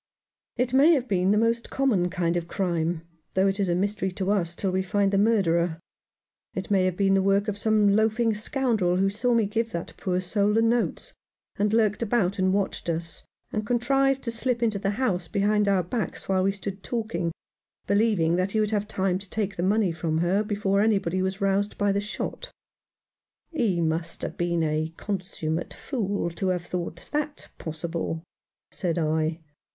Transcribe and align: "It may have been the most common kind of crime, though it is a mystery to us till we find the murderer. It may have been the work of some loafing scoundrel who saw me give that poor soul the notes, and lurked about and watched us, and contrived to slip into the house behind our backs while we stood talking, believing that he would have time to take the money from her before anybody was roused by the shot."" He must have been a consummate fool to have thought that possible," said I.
"It 0.57 0.73
may 0.73 0.93
have 0.95 1.07
been 1.07 1.29
the 1.29 1.37
most 1.37 1.69
common 1.69 2.09
kind 2.09 2.35
of 2.35 2.47
crime, 2.47 3.03
though 3.35 3.45
it 3.45 3.59
is 3.59 3.69
a 3.69 3.75
mystery 3.75 4.11
to 4.13 4.31
us 4.31 4.55
till 4.55 4.71
we 4.71 4.81
find 4.81 5.11
the 5.13 5.19
murderer. 5.19 5.77
It 6.55 6.71
may 6.71 6.85
have 6.85 6.97
been 6.97 7.13
the 7.13 7.21
work 7.21 7.47
of 7.47 7.55
some 7.55 7.87
loafing 7.95 8.33
scoundrel 8.33 8.95
who 8.95 9.11
saw 9.11 9.35
me 9.35 9.45
give 9.45 9.71
that 9.73 9.93
poor 9.97 10.19
soul 10.19 10.53
the 10.55 10.61
notes, 10.63 11.13
and 11.57 11.71
lurked 11.71 12.01
about 12.01 12.39
and 12.39 12.51
watched 12.51 12.89
us, 12.89 13.27
and 13.51 13.63
contrived 13.63 14.23
to 14.23 14.31
slip 14.31 14.63
into 14.63 14.79
the 14.79 14.89
house 14.97 15.27
behind 15.27 15.67
our 15.67 15.83
backs 15.83 16.27
while 16.27 16.41
we 16.41 16.51
stood 16.51 16.81
talking, 16.81 17.31
believing 17.85 18.37
that 18.37 18.53
he 18.53 18.59
would 18.59 18.71
have 18.71 18.87
time 18.87 19.19
to 19.19 19.29
take 19.29 19.55
the 19.55 19.61
money 19.61 19.91
from 19.91 20.17
her 20.17 20.41
before 20.43 20.81
anybody 20.81 21.21
was 21.21 21.41
roused 21.41 21.77
by 21.77 21.91
the 21.91 22.01
shot."" 22.01 22.49
He 23.51 23.81
must 23.81 24.23
have 24.23 24.35
been 24.35 24.63
a 24.63 24.91
consummate 24.97 25.75
fool 25.75 26.31
to 26.31 26.47
have 26.47 26.65
thought 26.65 27.07
that 27.11 27.49
possible," 27.59 28.23
said 28.71 28.97
I. 28.97 29.41